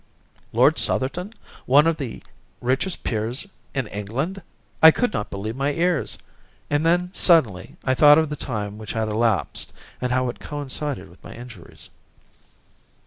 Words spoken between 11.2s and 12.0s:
my injuries.